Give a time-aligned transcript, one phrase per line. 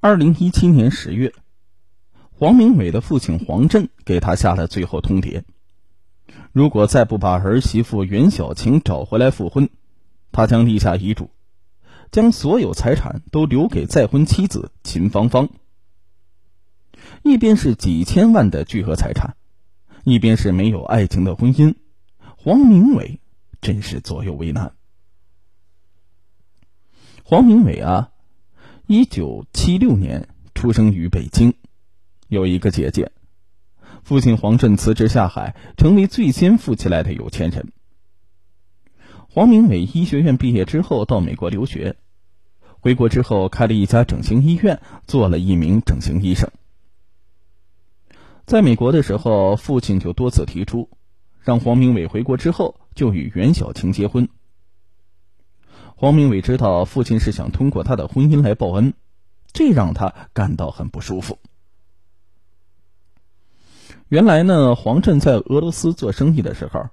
[0.00, 1.34] 二零一七年十月，
[2.30, 5.42] 黄明伟的父亲黄振给他下了最后通牒：
[6.52, 9.70] 如果再不把儿媳妇袁小晴找回来复婚，
[10.30, 11.30] 他将立下遗嘱，
[12.12, 15.48] 将所有财产都留给再婚妻子秦芳芳。
[17.24, 19.34] 一边是几千万的巨额财产，
[20.04, 21.74] 一边是没有爱情的婚姻，
[22.36, 23.18] 黄明伟
[23.60, 24.74] 真是左右为难。
[27.24, 28.12] 黄明伟啊，
[28.90, 31.52] 一九七六年出生于北京，
[32.28, 33.12] 有一个姐姐。
[34.02, 37.70] 父亲黄振辞职下海，成为最先富起来的有钱人。
[39.28, 41.96] 黄明伟医学院毕业之后到美国留学，
[42.80, 46.50] 回国之后开了一家整形医院，做了一名整形医生。
[48.46, 50.88] 在美国的时候，父亲就多次提出，
[51.42, 54.30] 让黄明伟回国之后就与袁小晴结婚。
[56.00, 58.94] 黄明伟知道父亲是想通过他的婚姻来报恩，
[59.52, 61.40] 这让他感到很不舒服。
[64.06, 66.90] 原来呢，黄振在俄罗斯做生意的时候，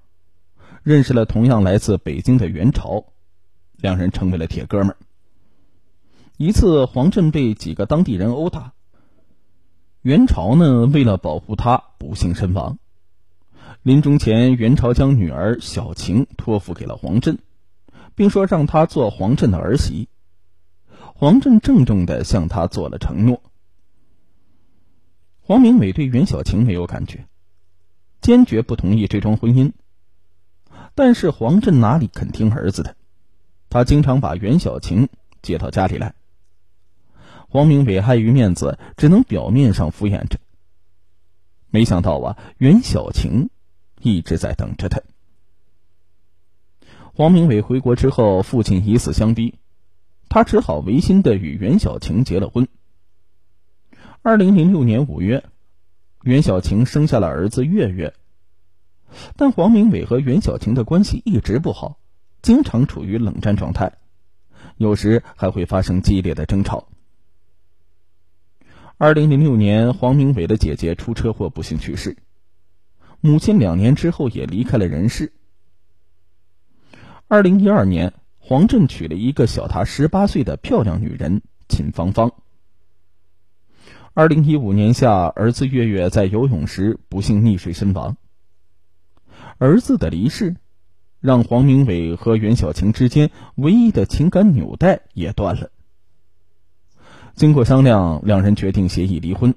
[0.82, 3.04] 认识了同样来自北京的袁朝，
[3.76, 4.96] 两人成为了铁哥们。
[6.36, 8.72] 一次，黄振被几个当地人殴打，
[10.02, 12.76] 袁朝呢为了保护他，不幸身亡。
[13.84, 17.38] 临终前，袁朝将女儿小晴托付给了黄振。
[18.16, 20.08] 并说让他做黄振的儿媳。
[21.14, 23.40] 黄振郑重的向他做了承诺。
[25.40, 27.26] 黄明伟对袁小晴没有感觉，
[28.20, 29.72] 坚决不同意这桩婚姻。
[30.94, 32.96] 但是黄振哪里肯听儿子的？
[33.68, 35.08] 他经常把袁小晴
[35.42, 36.14] 接到家里来。
[37.48, 40.38] 黄明伟碍于面子，只能表面上敷衍着。
[41.68, 43.50] 没想到啊，袁小晴
[44.00, 45.00] 一直在等着他。
[47.16, 49.54] 黄明伟回国之后，父亲以死相逼，
[50.28, 52.68] 他只好违心的与袁小晴结了婚。
[54.20, 55.42] 二零零六年五月，
[56.24, 58.12] 袁小晴生下了儿子月月。
[59.34, 61.98] 但黄明伟和袁小晴的关系一直不好，
[62.42, 63.94] 经常处于冷战状态，
[64.76, 66.86] 有时还会发生激烈的争吵。
[68.98, 72.18] 二零零六年，黄明伟的姐姐出车祸不幸去世，
[73.22, 75.32] 母亲两年之后也离开了人世。
[77.28, 82.30] 二零一二年，黄振娶了一个小他十八岁的漂亮女人秦芳芳。
[84.14, 88.16] 二零一五年夏，儿子月月在游泳时不幸溺水身亡。
[89.58, 90.54] 儿子的离世，
[91.18, 95.72] 让黄明伟和袁小晴之间唯一的情感纽带也断了。
[97.34, 99.56] 经过商量，两人决定协议离婚，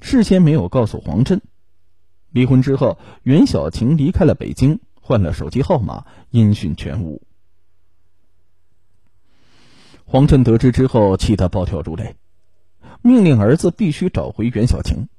[0.00, 1.42] 事先没有告诉黄振。
[2.30, 4.78] 离婚之后，袁小晴离开了北京。
[5.06, 7.20] 换了手机号码，音讯全无。
[10.06, 12.16] 黄振得知之后，气得暴跳如雷，
[13.02, 15.10] 命令儿子必须找回袁小晴。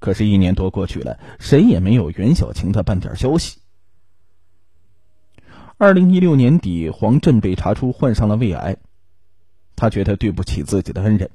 [0.00, 3.60] 可是，一年多过去了，谁也没有袁小晴的半点消息。
[5.78, 8.78] 二零一六年底，黄振被查出患上了胃癌，
[9.76, 11.30] 他觉得对不起自己的恩人，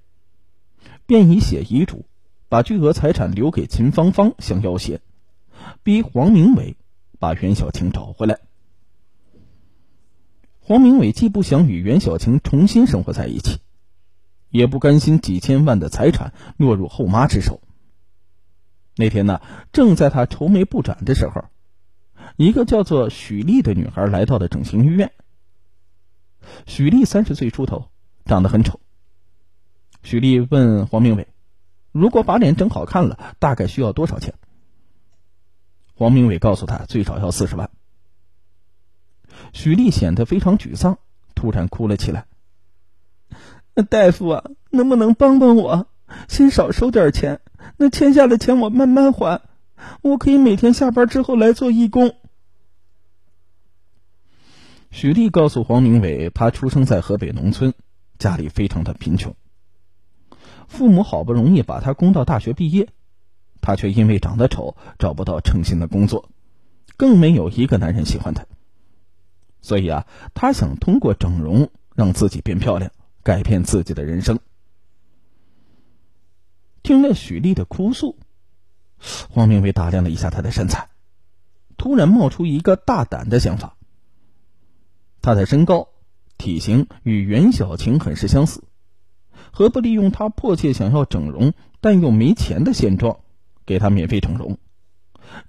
[1.05, 2.03] 便以写遗嘱，
[2.49, 4.99] 把巨额财产留给秦芳芳相要挟，
[5.81, 6.75] 逼黄明伟。
[7.21, 8.39] 把袁小晴找回来。
[10.59, 13.59] 黄明伟既不想与袁小晴重新生活在一起，
[14.49, 17.61] 也不甘心几千万的财产落入后妈之手。
[18.95, 19.39] 那天呢，
[19.71, 21.45] 正在他愁眉不展的时候，
[22.37, 25.11] 一个叫做许丽的女孩来到了整形医院。
[26.65, 27.91] 许丽三十岁出头，
[28.25, 28.79] 长得很丑。
[30.01, 31.27] 许丽问黄明伟
[31.93, 34.33] ：“如果把脸整好看了，大概需要多少钱？”
[35.93, 37.69] 黄明伟告诉他，最少要四十万。
[39.53, 40.97] 许丽显得非常沮丧，
[41.35, 42.25] 突然哭了起来。
[43.89, 45.87] 大夫啊，能不能帮帮我？
[46.27, 47.39] 先少收点钱，
[47.77, 49.41] 那欠下的钱我慢慢还。
[50.01, 52.15] 我可以每天下班之后来做义工。
[54.91, 57.73] 许丽告诉黄明伟，他出生在河北农村，
[58.19, 59.35] 家里非常的贫穷。
[60.67, 62.89] 父母好不容易把他供到大学毕业。
[63.61, 66.29] 他却因为长得丑找不到称心的工作，
[66.97, 68.45] 更没有一个男人喜欢他。
[69.61, 72.91] 所以啊，他想通过整容让自己变漂亮，
[73.21, 74.39] 改变自己的人生。
[76.81, 78.17] 听了许丽的哭诉，
[79.29, 80.89] 黄明伟打量了一下她的身材，
[81.77, 83.77] 突然冒出一个大胆的想法。
[85.21, 85.89] 她的身高、
[86.39, 88.63] 体型与袁小晴很是相似，
[89.51, 93.19] 何不利用她迫切想要整容但又没钱的现状？
[93.65, 94.57] 给他免费整容，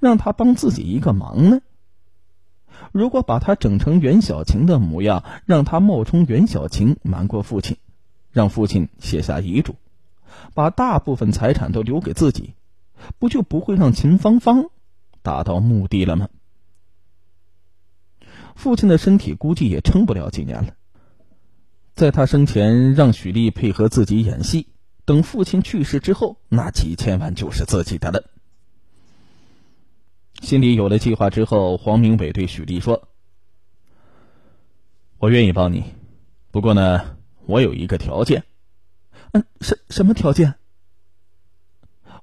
[0.00, 1.60] 让他帮自己一个忙呢。
[2.90, 7.76] 如果把他整成袁小晴的模样，让他冒充袁小晴瞒过父亲，
[8.30, 9.76] 让父亲写下遗嘱，
[10.54, 12.54] 把大部分财产都留给自己，
[13.18, 14.70] 不就不会让秦芳芳
[15.22, 16.28] 达到目的了吗？
[18.54, 20.74] 父亲的身体估计也撑不了几年了，
[21.94, 24.66] 在他生前让许丽配合自己演戏，
[25.04, 28.24] 等父亲去世之后，那几千万就是自己的了。
[30.40, 33.08] 心里有了计划之后，黄明伟对许丽说
[35.18, 35.84] ：“我愿意帮你，
[36.50, 37.16] 不过呢，
[37.46, 38.44] 我有一个条件。
[39.32, 40.54] ”“嗯，什什么条件？”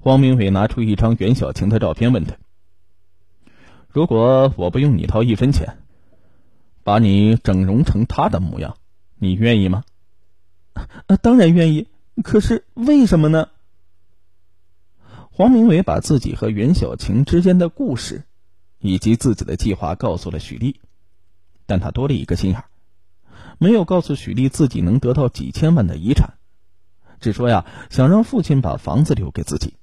[0.02, 2.38] 黄明伟拿出一张袁小晴的照片，问他
[3.90, 5.78] ：“如果我不用你掏一分钱，
[6.84, 8.78] 把你整容成她的模样，
[9.18, 9.84] 你愿意吗
[11.08, 11.88] ？”“啊，当然愿意。
[12.24, 13.50] 可是为什么呢？”
[15.31, 18.24] 黄明伟把自己和袁小晴之间的故事，
[18.80, 20.81] 以及自己的计划告诉了许丽，
[21.66, 22.66] 但他多了一个心眼，
[23.57, 26.33] 没有告诉许丽自己能得到几千万的遗产，
[27.21, 29.75] 只说呀想让父亲把房子留给自己，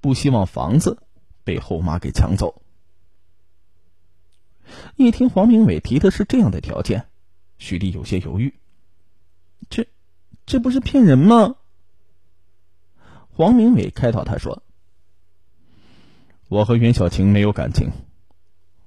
[0.00, 1.02] 不希望房子
[1.44, 2.62] 被后妈给抢走。
[4.96, 7.06] 一听黄明伟提的是这样的条件，
[7.58, 8.54] 许丽有些犹豫，
[9.68, 9.86] 这，
[10.46, 11.56] 这不是骗人吗？
[13.36, 14.62] 黄明伟开导他说。
[16.48, 17.90] 我和袁小晴没有感情，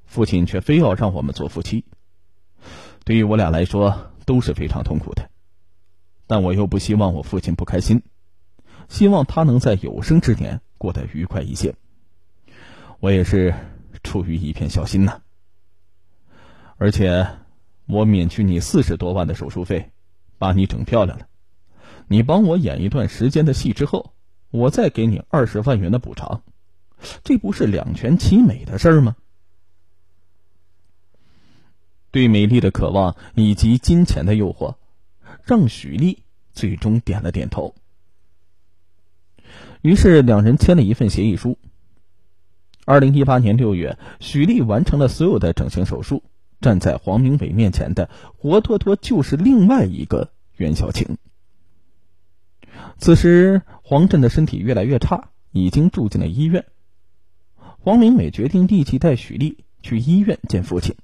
[0.07, 1.85] 父亲却非要让我们做夫妻，
[3.05, 5.29] 对于我俩来说都是非常痛苦的。
[6.25, 8.01] 但我又不希望我父亲不开心，
[8.87, 11.75] 希望他能在有生之年过得愉快一些。
[12.99, 13.53] 我也是
[14.01, 15.21] 出于一片孝心呐。
[16.77, 17.27] 而且，
[17.85, 19.91] 我免去你四十多万的手术费，
[20.39, 21.27] 把你整漂亮了。
[22.07, 24.15] 你帮我演一段时间的戏之后，
[24.51, 26.41] 我再给你二十万元的补偿。
[27.23, 29.15] 这不是两全其美的事儿吗？
[32.11, 34.75] 对美丽的渴望以及金钱的诱惑，
[35.43, 37.75] 让许丽最终点了点头。
[39.81, 41.57] 于是两人签了一份协议书。
[42.85, 46.23] 二零一八年六月，许丽完成了所有的整形手术，
[46.59, 51.17] 站在黄明伟面前的，活脱脱就是另外一个袁小晴。
[52.97, 56.65] 此时，黄振的身体越来越差，已经住进了医院。
[57.79, 60.95] 黄明美决定立即带许丽去医院见父亲。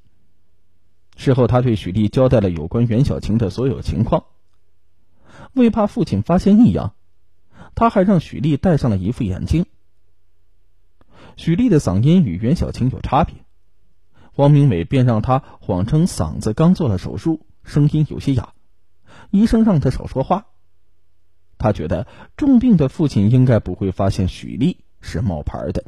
[1.15, 4.25] 事后，他对许丽交代了有关袁小晴的所有情况。
[5.53, 6.93] 为怕父亲发现异样，
[7.75, 9.65] 他还让许丽戴上了一副眼镜。
[11.37, 13.35] 许丽的嗓音与袁小晴有差别，
[14.33, 18.53] 黄明美便让他谎称嗓子刚做了手术，声音有些哑。
[19.31, 20.47] 医生让他少说话。
[21.57, 22.07] 他觉得
[22.37, 25.83] 重病的父亲应该不会发现许丽是冒牌的。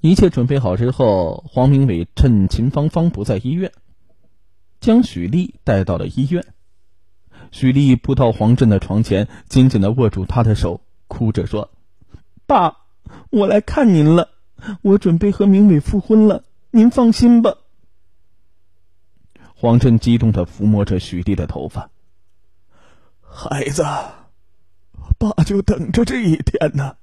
[0.00, 3.72] 一切准备好之后，黄明伟趁秦芳芳不在医院，
[4.78, 6.44] 将许丽带到了医院。
[7.50, 11.70] 许丽扑到黄振的床前，紧紧的握住他的手，哭着说
[12.46, 12.76] ：“爸，
[13.30, 14.30] 我来看您了，
[14.82, 17.54] 我准备和明伟复婚了，您放心吧。”
[19.54, 21.90] 黄振激动的抚摸着许丽的头发
[23.36, 23.82] ：“孩子，
[25.18, 26.96] 爸就等着这一天呢，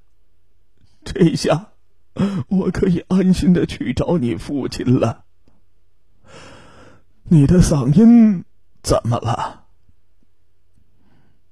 [1.05, 1.67] 这下……”
[2.47, 5.25] 我可以安心的去找你父亲了。
[7.23, 8.45] 你的嗓音
[8.81, 9.65] 怎么了？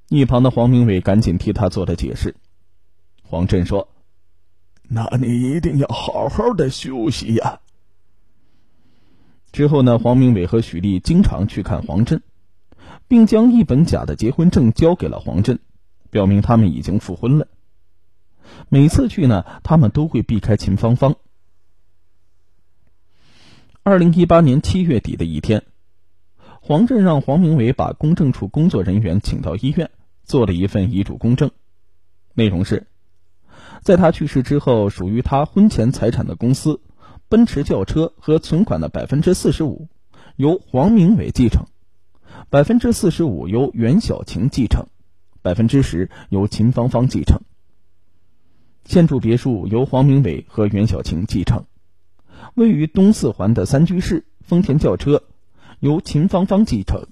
[0.10, 2.36] 一旁的黄明伟赶紧替他做了解释。
[3.24, 3.88] 黄振说
[4.90, 7.60] ：“那你一定要好好的休息呀。”
[9.52, 12.22] 之后呢，黄明伟和许丽经常去看黄振，
[13.12, 15.60] 并将一本假的结婚证交给了黄振，
[16.12, 17.50] 表明他们已经复婚了。
[18.70, 21.18] 每次去呢，他们都会避开秦芳芳。
[23.84, 25.64] 二零一八年七月底的一天，
[26.62, 29.92] 黄振让黄明伟把公证处工作人员请到医院，
[30.24, 31.52] 做了一份遗嘱公证，
[32.34, 32.88] 内容是，
[33.82, 36.80] 在他去世之后，属于他婚前财产的公司
[37.28, 39.90] 奔驰轿车和存款的百分之四十五
[40.38, 41.66] 由黄明伟继承，
[42.50, 44.88] 百分之四十五由袁小晴继承，
[45.42, 47.42] 百分之十由秦芳芳继承。
[48.84, 51.66] 现住别墅由黄明伟和袁小晴继承，
[52.56, 55.24] 位于东四环的三居室丰田轿车
[55.80, 57.08] 由秦芳芳继承。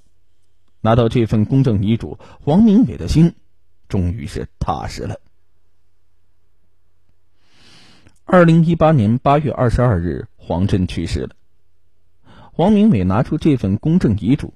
[0.81, 3.36] 拿到这份公证遗嘱，黄明伟的心
[3.88, 5.19] 终于是踏实了。
[8.24, 11.29] 二零一八年八月二十二日，黄振去世了。
[12.51, 14.53] 黄明伟拿出这份公证遗嘱，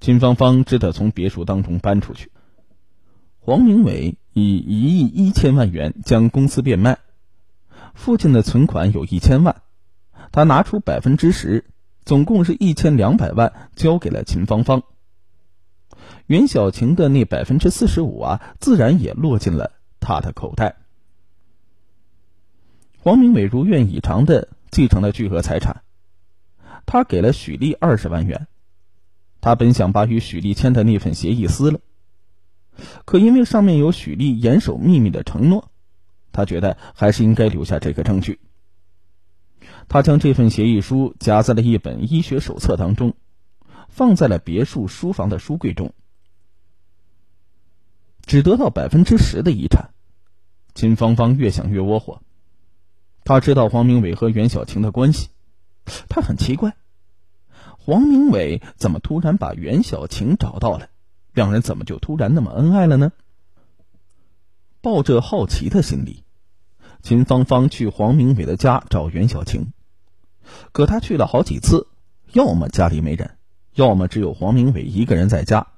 [0.00, 2.32] 秦芳芳只得从别墅当中搬出去。
[3.38, 4.16] 黄明伟。
[4.32, 6.98] 以一亿一千万元将公司变卖，
[7.94, 9.62] 父亲的存款有一千万，
[10.30, 11.64] 他拿出百分之十，
[12.04, 14.84] 总共是一千两百万交给了秦芳芳。
[16.26, 20.76] 袁小晴的那百分之四十五啊，自然也落进了他的口袋。
[23.00, 25.82] 黄明伟如愿以偿的继承了巨额财产，
[26.86, 28.46] 他给了许丽二十万元。
[29.40, 31.80] 他本想把与许丽签的那份协议撕了，
[33.04, 35.70] 可因为上面有许丽严守秘密的承诺，
[36.32, 38.40] 他觉得还是应该留下这个证据。
[39.88, 43.14] 他将这份协议书夹在了一本医学手册当中，
[43.88, 45.92] 放在了别墅书房的书柜中。
[48.26, 49.90] 只得到百分之十的遗产，
[50.74, 52.22] 秦芳芳越想越窝火。
[53.24, 55.30] 他知道黄明伟和袁小晴的关系，
[56.08, 56.76] 他很奇怪，
[57.82, 60.88] 黄明伟怎么突然把袁小晴找到了？
[61.32, 63.12] 两人怎么就突然那么恩爱了呢？
[64.82, 66.24] 抱着好奇的心理，
[67.02, 69.72] 秦芳芳去黄明伟的家找袁小晴，
[70.72, 71.86] 可她去了好几次，
[72.32, 73.36] 要么家里没人，
[73.74, 75.68] 要么只有黄明伟一个人在家。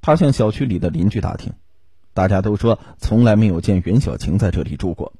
[0.00, 1.52] 她向小区里的邻居打听，
[2.12, 5.12] 大家都说从来没有见袁小晴在这里住过。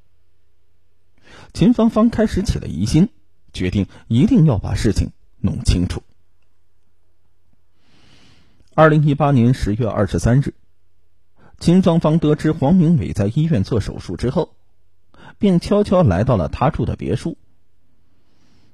[1.53, 3.09] 秦芳芳开始起了疑心，
[3.51, 5.11] 决定一定要把事情
[5.43, 6.01] 弄清楚。
[8.73, 10.53] 二零一八年十月二十三日，
[11.59, 14.55] 秦芳芳得知黄明伟在医院做手术之后，
[15.37, 17.37] 便悄悄来到了他住的别墅。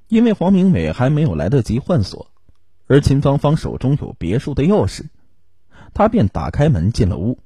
[0.06, 2.30] 因为黄明伟还没有来得及换锁，
[2.86, 5.08] 而秦芳芳手中有别墅的钥匙，
[5.92, 7.40] 他便打开门进了屋。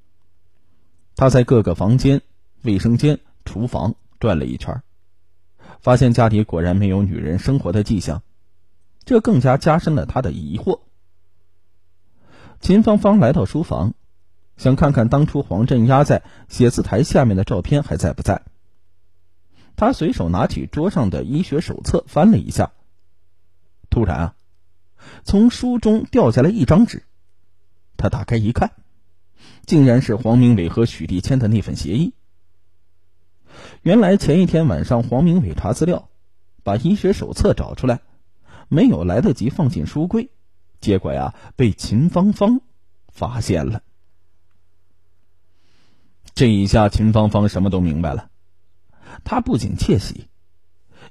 [1.16, 2.20] 他在各个房间、
[2.62, 4.82] 卫生间、厨房转了一圈。
[5.80, 8.22] 发现家里果然没有女人生活的迹象，
[9.04, 10.80] 这更加加深了他的疑惑。
[12.60, 13.94] 秦芳芳来到书房，
[14.56, 18.42] 想看看当初黄振压在写字台下面的照片还在不在。
[19.76, 22.72] 他随手拿起桌上的医学手册翻了一下，
[23.90, 24.34] 突然啊，
[25.24, 27.02] 从书中掉下来一张纸。
[27.96, 28.72] 他打开一看，
[29.66, 32.14] 竟然是黄明伟和许丽签的那份协议。
[33.82, 36.08] 原来前一天晚上，黄明伟查资料，
[36.62, 38.00] 把医学手册找出来，
[38.68, 40.30] 没有来得及放进书柜，
[40.80, 42.60] 结果呀，被秦芳芳
[43.08, 43.82] 发现了。
[46.34, 48.30] 这一下，秦芳芳什么都明白了，
[49.24, 50.28] 她不仅窃喜，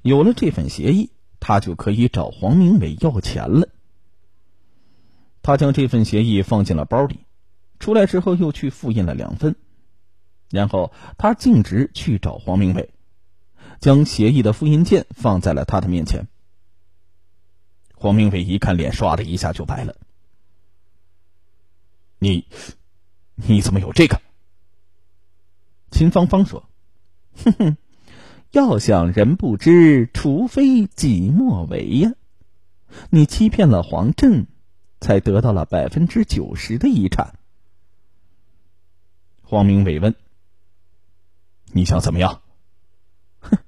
[0.01, 3.69] 有了这份协议，她就可以找黄明伟要钱了。
[5.41, 7.19] 他将这份协议放进了包里，
[7.77, 9.57] 出来之后又去复印了两份。
[10.49, 12.93] 然后他径直去找黄明伟，
[13.81, 16.27] 将协议的复印件放在了他的面前。
[18.03, 19.95] 黄明伟一看，脸唰的一下就白了。
[22.19, 22.45] 你，
[23.35, 24.19] 你怎么有这个？
[25.89, 26.65] 秦芳芳说
[27.45, 27.77] ：“哼哼，
[28.51, 32.11] 要想人不知，除非己莫为呀。
[33.09, 34.47] 你欺骗了黄振，
[34.99, 37.39] 才得到了百分之九十的遗产。”
[39.43, 40.13] 黄明伟问。
[41.71, 42.41] 你想怎么样？
[43.39, 43.59] 哼，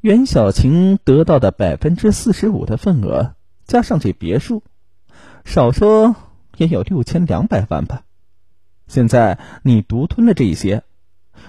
[0.00, 4.62] 袁小晴得到的百分之四十五的份额，加上这别墅，
[5.44, 6.16] 少说
[6.56, 8.04] 也有六千两百万吧。
[8.86, 10.82] 现在你独吞了这些，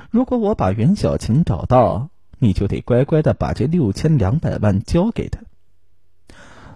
[0.10, 5.42] 如果我把袁小晴找到，你就得乖乖的把这六千两百万交给他。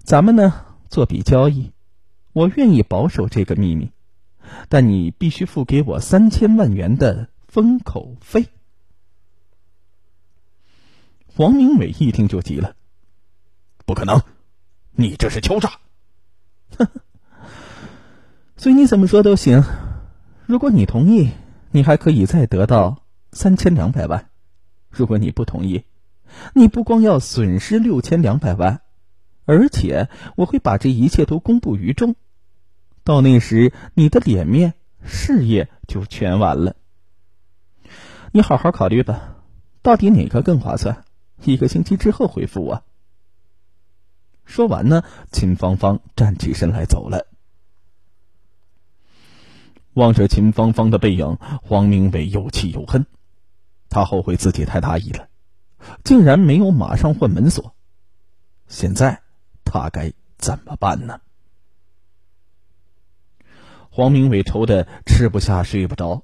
[0.03, 1.72] 咱们呢做笔交易，
[2.34, 3.91] 我愿意保守这个秘密，
[4.70, 8.48] 但你必须付给我三千万元的封口费。
[11.27, 12.75] 黄明伟一听就急了
[13.86, 14.22] ：“不可能，
[15.00, 15.74] 你这是敲诈！
[18.58, 19.63] ”随你怎么说都行。
[20.48, 21.30] 如果你同意，
[21.70, 24.22] 你还可以再得到三千两百万；
[24.89, 25.84] 如果你不同意，
[26.56, 28.82] 你不光要损失六千两百万，
[29.46, 32.16] 而且我会把这一切都公布于众。
[33.04, 34.74] 到那时，你的脸面、
[35.04, 36.75] 事业就全完了。
[38.32, 39.36] 你好好考虑吧，
[39.84, 41.04] 到底哪个更划算？
[41.44, 42.84] 一个星期之后回复我。
[44.48, 47.27] 说完呢，秦芳芳站起身来走了。
[49.94, 53.06] 望着秦芳芳的背影，黄明伟又气又恨，
[53.89, 55.27] 他后悔自己太大意了，
[56.04, 57.75] 竟然没有马上换门锁。
[58.68, 59.22] 现在
[59.66, 61.20] 他该怎么办呢？
[63.89, 66.24] 黄明伟愁得吃不下、睡不着。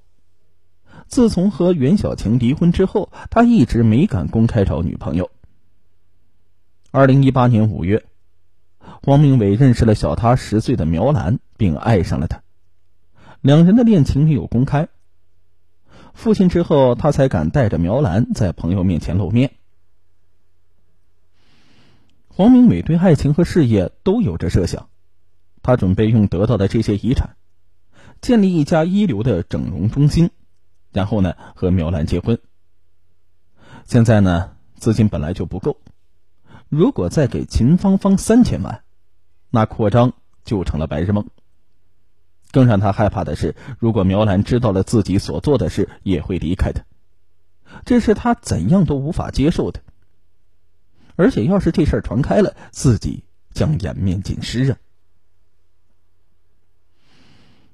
[1.08, 5.30] 自从和袁小晴离婚之后，他一直没敢公开找女朋友。
[6.92, 8.06] 二零一八年五月，
[9.02, 12.42] 黄明伟认识了小他十岁的苗兰，并爱上了她。
[13.42, 14.88] 两人的恋情没有公开。
[16.14, 19.52] 父亲之后，他才敢带着苗兰在朋友面前露面。
[22.30, 24.90] 黄明伟对爱情和事业都有着设想，
[25.62, 27.36] 他准备用得到的这些遗产，
[28.22, 30.30] 建立一家一流的整容中心，
[30.92, 32.40] 然后呢和苗兰结婚。
[33.86, 35.78] 现在呢资金本来就不够，
[36.74, 38.84] 如果再给秦芳芳三千万，
[39.52, 40.14] 那扩张
[40.44, 41.28] 就成了白日梦。
[42.52, 46.84] 更让他害怕的是，如果苗兰知道了自己所做的事，也会离开的，
[47.86, 49.82] 这是他怎样都无法接受的。
[51.16, 54.78] 而且，要是这事儿传开了，自己将颜面尽失啊！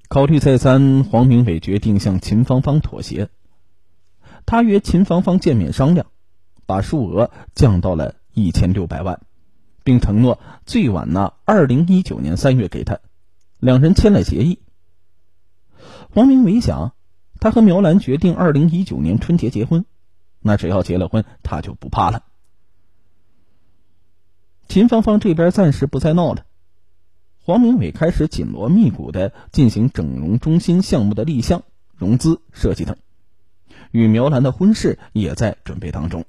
[0.10, 3.29] 考虑再三，黄明伟决定向秦芳芳妥协。
[4.46, 6.08] 他约秦芳芳见面商量，
[6.65, 9.22] 把数额降到了一千六百万，
[9.84, 13.00] 并承诺最晚呢二零一九年三月给他。
[13.60, 14.60] 两人签了协议。
[16.12, 16.93] 黄明伟想，
[17.39, 19.86] 他和苗兰决定二零一九年春节结婚，
[20.39, 22.24] 那只要结了婚，他就不怕了。
[24.67, 26.46] 秦芳芳这边暂时不再闹了。
[27.41, 31.63] 黄明伟开始紧锣密鼓的进行整容中心项目的立项、
[31.96, 32.96] 融资、设计等，
[33.91, 36.25] 与苗兰的婚事也在准备当中。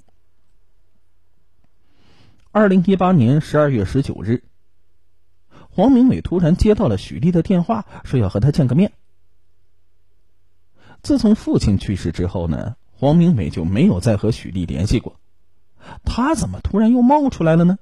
[2.53, 4.43] 二零一八年十二月十九日，
[5.71, 8.91] 黄明伟突然接到了许丽的电话，说要和他见个面。
[11.01, 15.21] 自从父亲去世之后呢，黄明伟就没有再和许丽联系过。
[16.05, 17.79] 他怎么突然又冒出来了呢？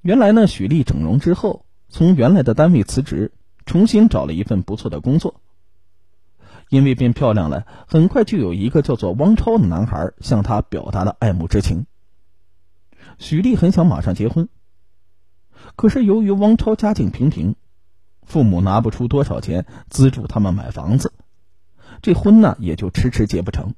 [0.00, 3.32] 原来呢，许丽整容之后，从原来的单位辞职，
[3.66, 5.40] 重新找了一份不错的工作。
[6.68, 11.86] 因为变漂亮了，很快就有一个叫做汪超的男孩向她表达了爱慕之情。
[13.18, 14.48] 许丽很想马上结婚，
[15.76, 17.56] 可是由于汪超家境平平，
[18.22, 21.12] 父母拿不出多少钱资助他们买房子，
[22.02, 23.74] 这婚呢也就迟迟结不成。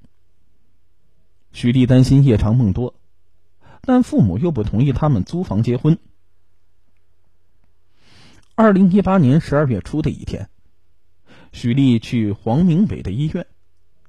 [1.53, 2.95] 许丽担心夜长梦多，
[3.83, 5.99] 但父母又不同意他们租房结婚。
[8.55, 10.49] 二零一八年十二月初的一天，
[11.53, 13.47] 许丽去黄明伟的医院，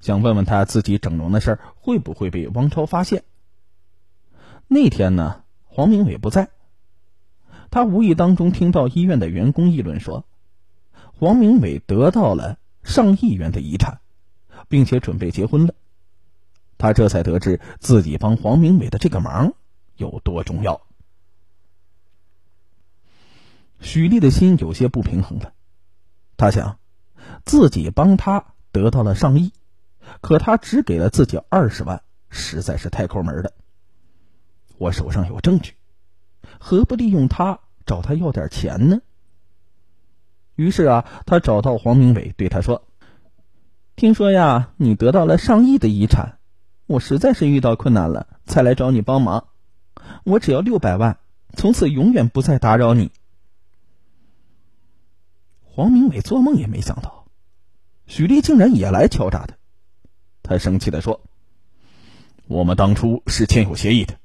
[0.00, 3.24] 想问问他自己整容的事儿会不会被汪超发现。
[4.68, 6.50] 那天呢，黄明伟不在。
[7.70, 10.24] 他无意当中听到医院的员工议论说，
[11.18, 14.00] 黄明伟得到了上亿元的遗产，
[14.68, 15.74] 并且准备结婚了。
[16.76, 19.54] 他这才得知自己帮黄明伟的这个忙
[19.96, 20.82] 有多重要。
[23.80, 25.52] 许丽的心有些不平衡了，
[26.36, 26.78] 他想，
[27.44, 29.52] 自己帮他得到了上亿，
[30.20, 33.52] 可他只给了自己二十万，实在是太抠门了。
[34.78, 35.74] 我手上有证据，
[36.58, 39.00] 何不利用他找他要点钱呢？
[40.54, 42.86] 于是啊，他找到黄明伟，对他说
[43.96, 46.38] ：“听说呀，你得到了上亿的遗产，
[46.86, 49.48] 我实在是遇到困难了，才来找你帮忙。
[50.24, 51.18] 我只要六百万，
[51.54, 53.10] 从此永远不再打扰你。”
[55.62, 57.26] 黄明伟做梦也没想到，
[58.06, 59.56] 许丽竟然也来敲诈他。
[60.42, 61.20] 他生气的说
[62.48, 64.18] ：“我们当初是签有协议的，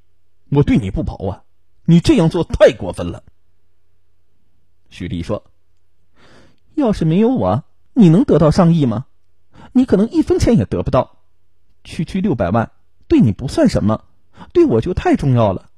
[0.49, 1.43] 我对你不薄啊，
[1.85, 3.23] 你这样做太过分了。”
[4.89, 5.45] 许丽说
[6.75, 9.05] ：“要是没有我，你能得到上亿吗？
[9.71, 11.17] 你可能一分钱也得不到。
[11.83, 12.71] 区区六百万
[13.07, 14.05] 对你不算什么，
[14.53, 15.69] 对我就太重要了。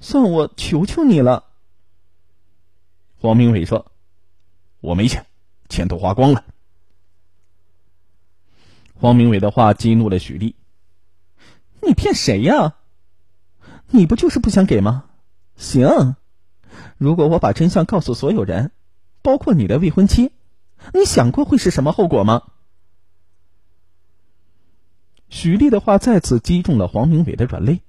[0.00, 1.44] 算我求求你了。”
[3.20, 3.90] 黄明伟说。
[4.80, 5.24] 我没钱，
[5.70, 6.44] 钱都花光了。
[8.92, 10.56] 黄明伟的话激怒了许丽。
[11.80, 12.76] 你骗谁呀？
[13.88, 15.04] 你不就是不想给吗？
[15.56, 16.16] 行，
[16.98, 18.72] 如果我把真相告诉所有人，
[19.22, 20.32] 包括你的未婚妻，
[20.92, 22.42] 你想过会是什么后果吗？
[25.28, 27.82] 许丽的话再次击中了黄明伟的软肋，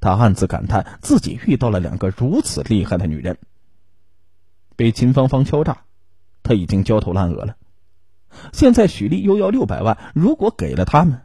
[0.00, 3.38] 他暗自感叹自己遇到了两个如此厉害的女人，
[4.76, 5.84] 被秦芳芳敲诈。
[6.44, 7.56] 他已经焦头烂额了，
[8.52, 11.22] 现在许丽又要六百万，如果给了他们，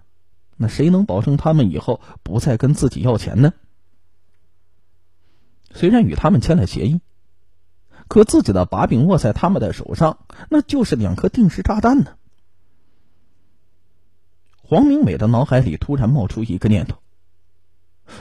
[0.58, 3.54] 那谁能保证他们以后不再跟自己要钱呢？
[5.78, 7.02] 虽然与他们签了协议，
[8.08, 12.18] 可自己的把柄握在他们的手上，那就是两颗定时炸弹呢。
[14.64, 16.98] 黄明伟的脑海里突然冒出一个念头：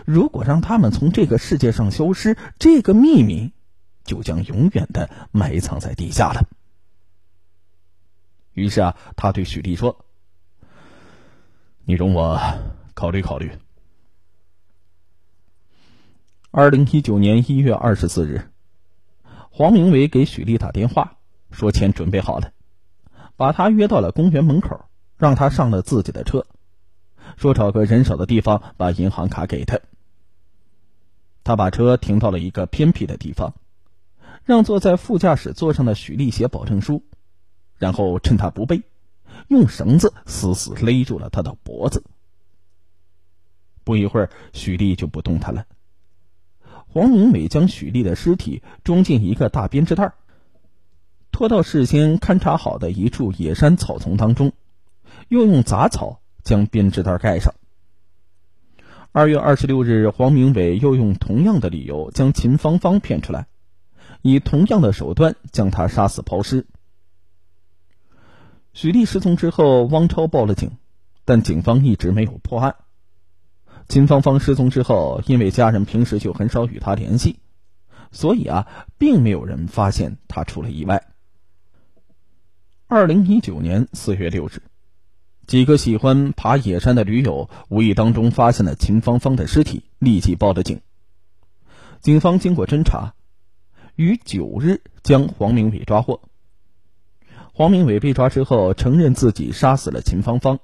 [0.05, 3.55] 如果让他们从这个世界上消失，这个秘密
[4.05, 6.47] 就将永远的埋藏在地下了。
[8.53, 10.05] 于是啊，他对许丽说
[11.87, 12.39] ：“你容我
[12.93, 13.51] 考虑考虑。”
[16.59, 18.51] 二零一九年一月二十四日，
[19.51, 21.19] 黄明伟给许丽打电话，
[21.51, 22.51] 说钱准备好了，
[23.37, 24.87] 把他约到了公园门口，
[25.19, 26.47] 让他上了自己的车，
[27.37, 29.81] 说找个人少的地方把银行卡给他。
[31.45, 33.53] 他把车停到了一个偏僻的地方，
[34.43, 37.05] 让坐在副驾驶座上的许丽写保证书。
[37.77, 38.83] 然后趁他不备，
[39.49, 42.03] 用绳子死死勒住了他的脖子。
[43.85, 45.67] 不一会儿，许丽就不动弹了。
[46.97, 50.15] 黄明伟将许丽的尸体装进一个大编织袋，
[51.31, 54.53] 拖到事先勘察好的一处野山草丛当中，
[55.29, 57.53] 又用杂草将编织袋盖上。
[59.13, 63.47] 二月二十六日，黄明伟又用同样的理由将秦芳芳骗出来，
[64.23, 66.67] 以同样的手段将她杀死抛尸。
[68.73, 70.71] 许丽失踪之后，汪超报了警，
[71.27, 72.77] 但警方一直没有破案。
[73.89, 77.39] 秦芳芳失踪之后，因为家人平时就很少与她联系，
[78.11, 78.67] 所以啊，
[78.99, 81.07] 并没有人发现她出了意外。
[82.89, 84.63] 二零一九年四月六日。
[85.47, 90.81] 几个喜欢爬野山的驴友无意当中发现了秦芳芳的尸体，立即报了警。
[92.01, 93.15] 警方经过侦查，
[93.95, 96.21] 于九日将黄明伟抓获。
[97.53, 100.59] 黄明伟被抓之后，承认自己杀死了秦芳芳，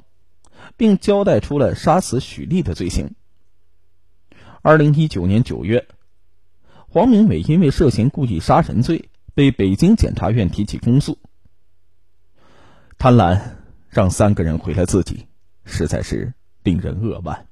[0.76, 3.14] 并交代出了杀死许丽的罪行。
[4.62, 5.86] 二零一九年九月，
[6.88, 11.18] 黄明伟因为涉嫌故意杀人罪被北京检察院提起公诉。
[12.98, 13.62] 贪婪。
[13.92, 15.26] 让三个人毁了自己，
[15.66, 17.46] 实在是令人扼腕。